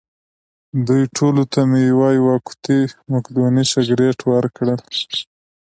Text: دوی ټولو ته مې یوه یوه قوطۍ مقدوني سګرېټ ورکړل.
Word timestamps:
دوی 0.87 1.03
ټولو 1.17 1.43
ته 1.51 1.59
مې 1.69 1.81
یوه 1.91 2.09
یوه 2.19 2.35
قوطۍ 2.45 2.81
مقدوني 3.11 3.63
سګرېټ 3.73 4.17
ورکړل. 4.31 4.79